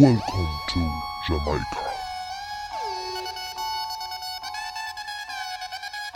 [0.00, 0.80] Welcome to
[1.28, 1.64] Jamaica.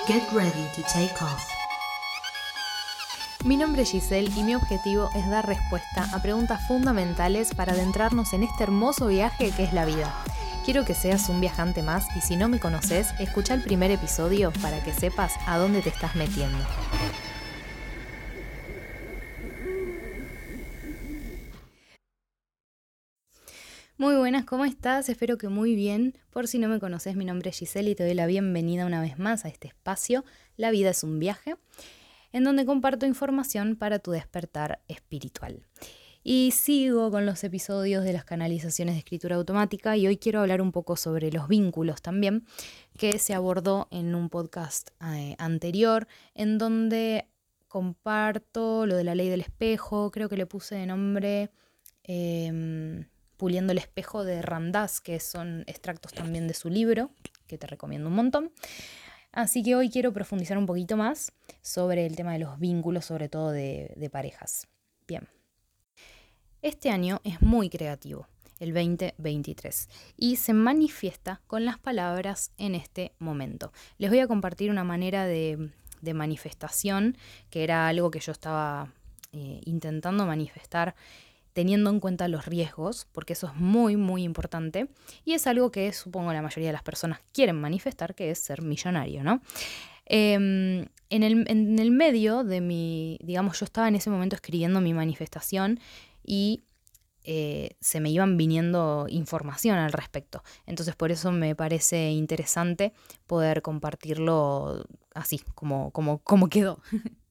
[0.08, 1.46] Get ready to take off.
[3.44, 8.32] Mi nombre es Giselle y mi objetivo es dar respuesta a preguntas fundamentales para adentrarnos
[8.32, 10.12] en este hermoso viaje que es la vida.
[10.64, 14.50] Quiero que seas un viajante más y si no me conoces, escucha el primer episodio
[14.60, 16.64] para que sepas a dónde te estás metiendo.
[24.00, 24.14] Muy
[24.46, 25.08] ¿cómo estás?
[25.08, 26.16] Espero que muy bien.
[26.30, 29.00] Por si no me conoces, mi nombre es Giselle y te doy la bienvenida una
[29.00, 30.24] vez más a este espacio.
[30.56, 31.56] La vida es un viaje,
[32.32, 35.66] en donde comparto información para tu despertar espiritual.
[36.22, 40.60] Y sigo con los episodios de las canalizaciones de escritura automática y hoy quiero hablar
[40.60, 42.44] un poco sobre los vínculos también,
[42.96, 47.26] que se abordó en un podcast eh, anterior, en donde
[47.66, 51.50] comparto lo de la ley del espejo, creo que le puse de nombre...
[52.04, 53.04] Em,
[53.38, 57.10] Puliendo el espejo de Ramdas, que son extractos también de su libro,
[57.46, 58.52] que te recomiendo un montón.
[59.32, 63.28] Así que hoy quiero profundizar un poquito más sobre el tema de los vínculos, sobre
[63.28, 64.68] todo de, parejas.
[65.06, 65.28] Bien.
[66.60, 68.26] Este año es muy creativo,
[68.58, 73.72] el 2023, y se manifiesta con las palabras en este momento.
[73.98, 77.16] Les voy a compartir una manera de, de manifestación,
[77.50, 78.92] que era algo que yo estaba
[79.30, 80.94] eh, intentando manifestar
[81.58, 84.86] teniendo en cuenta los riesgos, porque eso es muy, muy importante,
[85.24, 88.62] y es algo que supongo la mayoría de las personas quieren manifestar, que es ser
[88.62, 89.42] millonario, ¿no?
[90.06, 95.80] Em, en, el, medio de mi, digamos, yo estaba en ese momento escribiendo mi manifestación
[96.24, 96.62] y
[97.24, 100.44] eh, se me iban viniendo información al respecto.
[100.64, 102.92] Entonces por eso me parece interesante
[103.26, 106.80] poder compartirlo así, como, como, como quedó.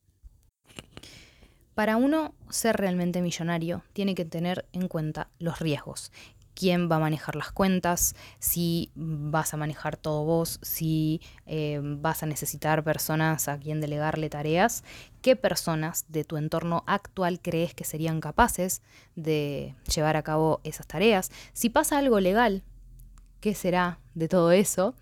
[1.78, 6.12] Para uno ser realmente millonario, tiene que tener en cuenta los riesgos.
[6.56, 12.24] Quién va a manejar las cuentas, si vas a manejar todo vos, si eh, vas
[12.24, 14.84] a necesitar personas a quien delegarle tareas,
[15.22, 18.82] qué personas de tu entorno actual crees que serían capaces
[19.16, 22.64] de llevar a cabo esas tareas, si pasa algo legal,
[23.40, 24.96] qué será de todo eso,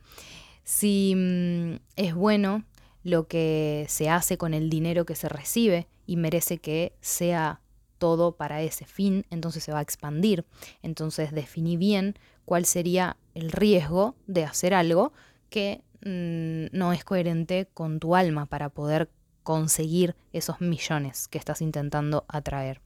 [0.65, 2.65] si mm, es bueno
[3.01, 7.61] lo que se hace con el dinero que se recibe y merece que sea
[7.97, 10.45] todo para ese fin, entonces se va a expandir.
[10.83, 15.13] Entonces definí bien cuál sería el riesgo de hacer algo
[15.49, 19.09] que mm, no es coherente con tu alma para poder
[19.43, 22.81] conseguir esos millones que estás intentando atraer.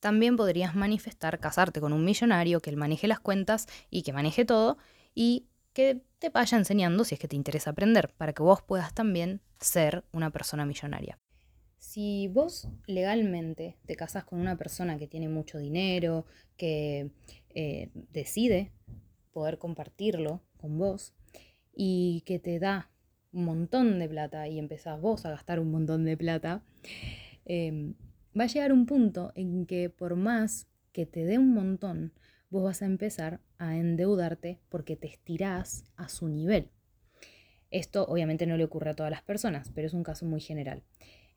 [0.00, 4.44] También podrías manifestar casarte con un millonario que él maneje las cuentas y que maneje
[4.44, 4.76] todo
[5.14, 8.94] y que te vaya enseñando si es que te interesa aprender, para que vos puedas
[8.94, 11.18] también ser una persona millonaria.
[11.78, 16.26] Si vos legalmente te casas con una persona que tiene mucho dinero,
[16.56, 17.10] que
[17.54, 18.72] eh, decide
[19.32, 21.14] poder compartirlo con vos
[21.74, 22.90] y que te da
[23.32, 26.62] un montón de plata y empezás vos a gastar un montón de plata,
[27.44, 27.94] em,
[28.38, 32.12] va a llegar un punto en que por más que te dé un montón,
[32.48, 36.70] vos vas a empezar a endeudarte porque te estirás a su nivel.
[37.70, 40.82] Esto obviamente no le ocurre a todas las personas, pero es un caso muy general.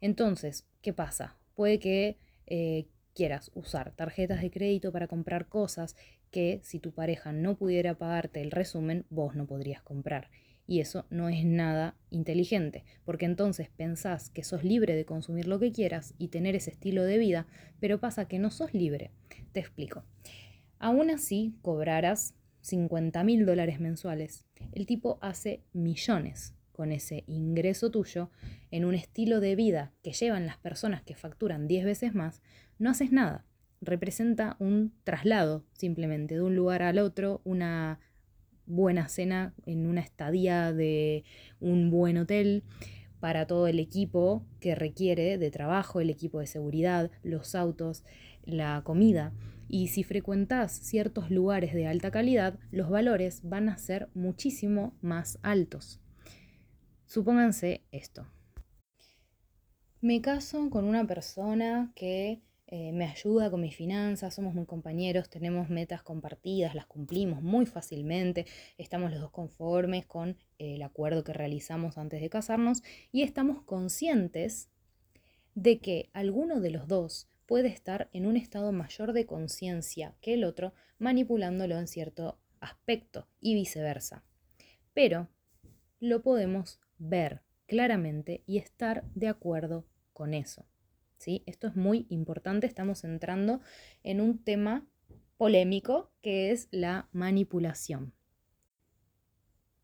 [0.02, 1.38] Entonces, ¿qué pasa?
[1.56, 2.18] Puede que
[2.48, 5.96] eh, quieras usar tarjetas de crédito para comprar cosas
[6.32, 10.30] que si tu pareja no pudiera pagarte el resumen, vos no podrías comprar.
[10.68, 15.59] Y eso no es nada inteligente, porque entonces pensás que sos libre de consumir lo
[15.59, 17.48] que quieras y tener ese estilo de vida,
[17.80, 19.12] pero pasa que no sos libre.
[19.52, 20.06] Te explico.
[20.78, 24.46] Aún así, cobrarás 50 mil dólares mensuales.
[24.72, 28.29] El tipo hace millones con ese ingreso tuyo
[28.72, 32.41] en un estilo de vida que llevan las personas que facturan 10 veces más,
[32.78, 33.44] no haces nada.
[33.81, 38.00] Representa un traslado simplemente de un lugar al otro, una
[38.66, 41.25] buena cena en una estadía de
[41.59, 42.63] un buen hotel
[43.19, 48.05] para todo el equipo que requiere de trabajo, el equipo de seguridad, los autos,
[48.46, 49.34] la comida.
[49.67, 55.40] Y si frecuentas ciertos lugares de alta calidad, los valores van a ser muchísimo más
[55.41, 55.99] altos.
[57.09, 58.28] Supónganse esto.
[60.00, 65.28] Me caso con una persona que eh, me ayuda con mis finanzas, somos muy compañeros,
[65.28, 68.46] tenemos metas compartidas, las cumplimos muy fácilmente,
[68.78, 74.70] estamos los dos conformes con el acuerdo que realizamos antes de casarnos y estamos conscientes
[75.56, 80.35] de que alguno de los dos puede estar en un estado mayor de conciencia que
[80.35, 84.23] el otro, manipulándolo en cierto aspecto y viceversa.
[84.94, 85.28] Pero
[86.00, 90.66] lo podemos ver claramente y estar de acuerdo con eso.
[91.17, 91.43] ¿sí?
[91.46, 93.61] Esto es muy importante, estamos entrando
[94.03, 94.85] en un tema
[95.37, 98.13] polémico, que es la manipulación.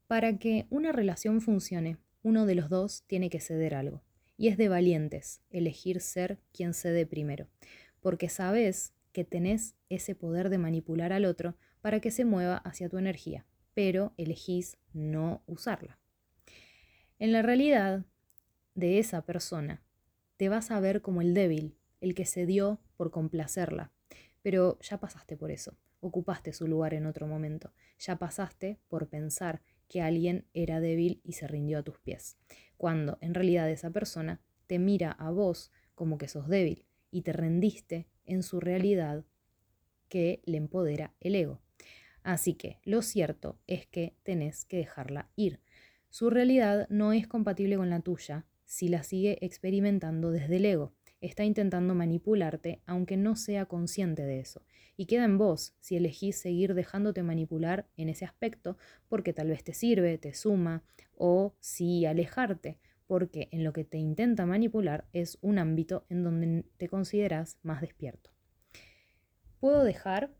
[0.07, 4.03] Para que una relación funcione, uno de los dos tiene que ceder algo.
[4.37, 7.47] Y es de valientes elegir ser quien cede primero,
[8.01, 12.89] porque sabes que tenés ese poder de manipular al otro para que se mueva hacia
[12.89, 15.97] tu energía, pero elegís no usarla.
[17.17, 18.03] En la realidad
[18.73, 19.81] de esa persona,
[20.35, 23.93] te vas a ver como el débil, el que cedió por complacerla,
[24.41, 29.61] pero ya pasaste por eso, ocupaste su lugar en otro momento, ya pasaste por pensar
[29.87, 32.37] que alguien era débil y se rindió a tus pies,
[32.75, 37.31] cuando en realidad esa persona te mira a vos como que sos débil y te
[37.31, 39.23] rendiste en su realidad
[40.09, 41.61] que le empodera el ego.
[42.23, 45.61] Así que lo cierto es que tenés que dejarla ir.
[46.15, 50.93] Su realidad no es compatible con la tuya si la sigue experimentando desde el ego.
[51.19, 54.61] Está intentando manipularte aunque no sea consciente de eso.
[54.95, 58.77] Y queda en vos si elegís seguir dejándote manipular en ese aspecto
[59.09, 60.85] porque tal vez te sirve, te suma,
[61.17, 66.63] o si alejarte porque en lo que te intenta manipular es un ámbito en donde
[66.77, 68.29] te consideras más despierto.
[69.59, 70.33] Puedo dejar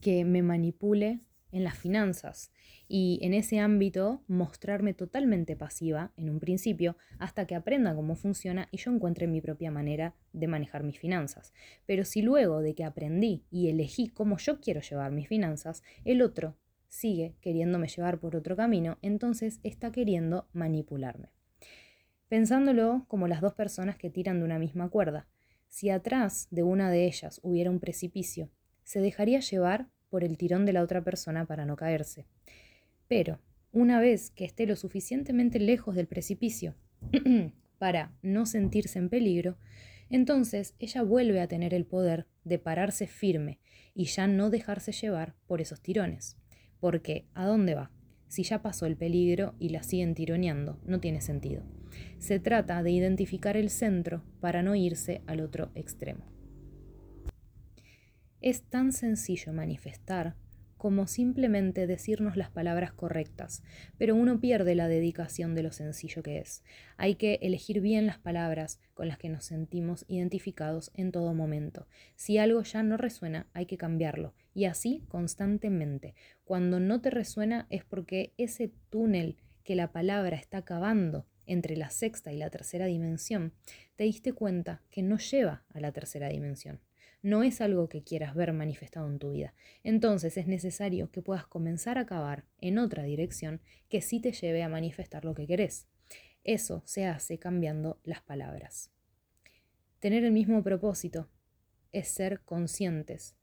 [0.00, 1.20] que me manipule
[1.54, 2.50] en las finanzas
[2.88, 8.68] y en ese ámbito mostrarme totalmente pasiva en un principio hasta que aprenda cómo funciona
[8.70, 11.54] y yo encuentre mi propia manera de manejar mis finanzas.
[11.86, 16.22] Pero si luego de que aprendí y elegí cómo yo quiero llevar mis finanzas, el
[16.22, 16.56] otro
[16.88, 21.30] sigue queriéndome llevar por otro camino, entonces está queriendo manipularme.
[22.28, 25.28] Pensándolo como las dos personas que tiran de una misma cuerda,
[25.68, 28.50] si atrás de una de ellas hubiera un precipicio,
[28.82, 32.24] se dejaría llevar por el tirón de la otra persona para no caerse.
[33.08, 33.40] Pero,
[33.72, 36.76] una vez que esté lo suficientemente lejos del precipicio
[37.78, 39.56] para no sentirse en peligro,
[40.10, 43.58] entonces ella vuelve a tener el poder de pararse firme
[43.92, 46.36] y ya no dejarse llevar por esos tirones.
[46.78, 47.90] Porque, ¿a dónde va?
[48.28, 51.64] Si ya pasó el peligro y la siguen tironeando, no tiene sentido.
[52.20, 56.33] Se trata de identificar el centro para no irse al otro extremo.
[58.44, 60.34] Es tan sencillo manifestar
[60.76, 63.62] como simplemente decirnos las palabras correctas,
[63.96, 66.62] pero uno pierde la dedicación de lo sencillo que es.
[66.98, 71.86] Hay que elegir bien las palabras con las que nos sentimos identificados en todo momento.
[72.16, 76.14] Si algo ya no resuena, hay que cambiarlo, y así constantemente.
[76.44, 81.88] Cuando no te resuena es porque ese túnel que la palabra está cavando entre la
[81.88, 83.54] sexta y la tercera dimensión,
[83.96, 86.80] te diste cuenta que no lleva a la tercera dimensión
[87.24, 89.54] no es algo que quieras ver manifestado en tu vida.
[89.82, 94.62] Entonces es necesario que puedas comenzar a cavar en otra dirección que sí te lleve
[94.62, 95.88] a manifestar lo que querés.
[96.44, 98.90] Eso se hace cambiando las palabras.
[100.00, 101.30] Tener el mismo propósito
[101.92, 103.34] es ser conscientes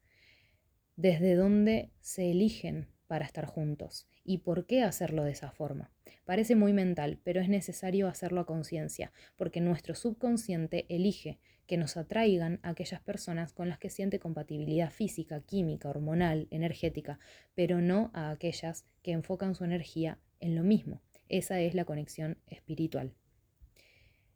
[0.95, 5.91] desde dónde se eligen para estar juntos y por qué hacerlo de esa forma.
[6.23, 11.37] Parece muy mental, pero es necesario hacerlo a conciencia, porque nuestro subconsciente elige
[11.67, 17.19] que nos atraigan aquellas personas con las que siente compatibilidad física, química, hormonal, energética,
[17.53, 21.01] pero no a aquellas que enfocan su energía en lo mismo.
[21.27, 23.13] Esa es la conexión espiritual.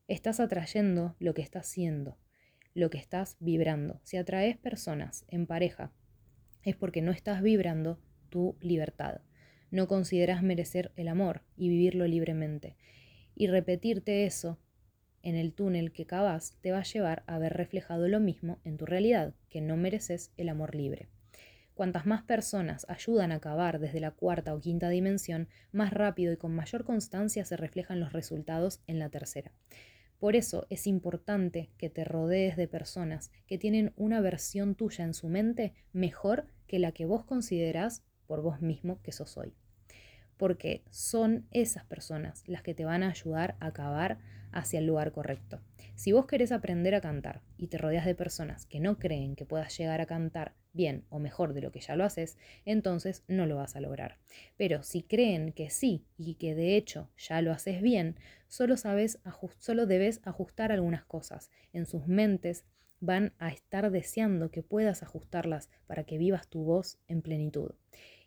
[0.10, 2.18] Estás atrayendo lo que estás siendo,
[2.74, 4.02] lo que estás vibrando.
[4.04, 5.94] Si atraes personas en pareja,
[6.62, 8.02] es porque no estás vibrando
[8.36, 9.22] tu libertad.
[9.72, 12.76] No consideras merecer el amor y vivirlo libremente.
[13.34, 14.60] Y repetirte eso
[15.24, 18.76] en el túnel que cavas te va a llevar a ver reflejado lo mismo en
[18.76, 21.08] tu realidad, que no mereces el amor libre.
[21.76, 26.38] Cuantas más personas ayudan a cavar desde la cuarta o quinta dimensión, más rápido y
[26.38, 29.54] con mayor constancia se reflejan los resultados en la tercera.
[30.20, 35.14] Por eso es importante que te rodees de personas que tienen una versión tuya en
[35.14, 39.54] su mente mejor que la que vos considerás por vos mismo que sos hoy.
[40.38, 44.20] Porque son esas personas las que te van a ayudar a cavar
[44.52, 45.62] hacia el lugar correcto.
[45.96, 49.46] Si vos querés aprender a cantar y te rodeas de personas que no creen que
[49.46, 53.46] puedas llegar a cantar bien o mejor de lo que ya lo haces, entonces no
[53.46, 54.18] lo vas a lograr.
[54.58, 58.18] Pero si creen que sí y que de hecho ya lo haces bien,
[58.48, 59.20] solo, sabes
[59.60, 61.50] solo debes ajustar algunas cosas.
[61.72, 62.66] En sus mentes
[63.00, 67.72] van a estar deseando que puedas ajustarlas para que vivas tu voz en plenitud.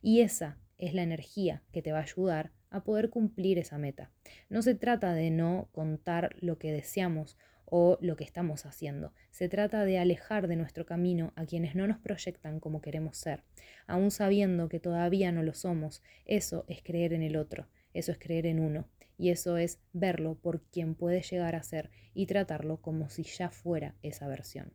[0.01, 4.11] Y esa es la energía que te va a ayudar a poder cumplir esa meta.
[4.49, 7.37] No se trata de no contar lo que deseamos
[7.71, 9.13] o lo que estamos haciendo.
[9.31, 13.45] Se trata de alejar de nuestro camino a quienes no nos proyectan como queremos ser,
[13.87, 16.03] aún sabiendo que todavía no lo somos.
[16.25, 18.89] Eso es creer en el otro, eso es creer en uno,
[19.19, 23.51] y eso es verlo por quien puede llegar a ser y tratarlo como si ya
[23.51, 24.73] fuera esa versión.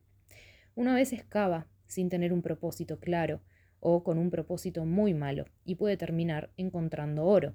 [0.76, 3.42] Una vez excava sin tener un propósito claro
[3.86, 7.54] o con un propósito muy malo y puede terminar encontrando oro.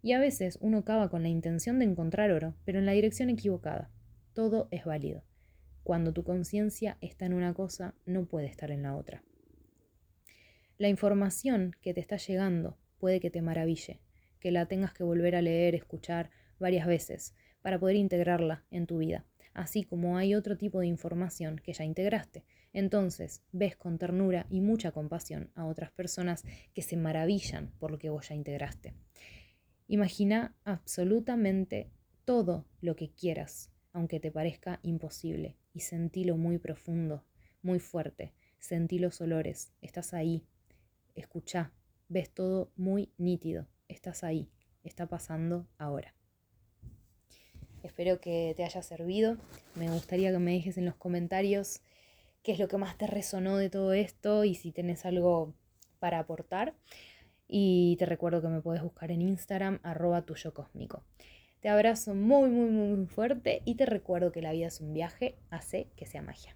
[0.00, 3.28] Y a veces uno cava con la intención de encontrar oro, pero en la dirección
[3.28, 3.90] equivocada.
[4.32, 5.24] Todo es válido.
[5.82, 9.22] Cuando tu conciencia está en una cosa, no puede estar en la otra.
[10.78, 14.00] La información que te está llegando puede que te maraville,
[14.40, 18.98] que la tengas que volver a leer, escuchar varias veces para poder integrarla en tu
[18.98, 19.26] vida,
[19.58, 22.44] así como hay otro tipo de información que ya integraste.
[22.72, 27.98] Entonces ves con ternura y mucha compasión a otras personas que se maravillan por lo
[27.98, 28.94] que vos ya integraste.
[29.88, 31.90] Imagina absolutamente
[32.24, 37.24] todo lo que quieras, aunque te parezca imposible, y sentilo muy profundo,
[37.62, 38.34] muy fuerte.
[38.60, 40.44] Sentí los olores, estás ahí,
[41.14, 41.72] escucha,
[42.08, 44.50] ves todo muy nítido, estás ahí,
[44.84, 46.17] está pasando ahora.
[47.82, 49.36] Espero que te haya servido.
[49.74, 51.80] Me gustaría que me dejes en los comentarios
[52.42, 55.52] qué es lo que más te resonó de todo esto y si tenés algo
[55.98, 56.74] para aportar.
[57.46, 61.02] Y te recuerdo que me puedes buscar en Instagram, arroba tuyo cósmico.
[61.60, 65.34] Te abrazo muy, muy, muy fuerte y te recuerdo que la vida es un viaje,
[65.50, 66.54] hace que sea magia.